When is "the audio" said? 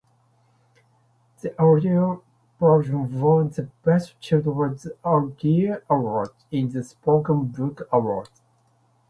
1.41-2.23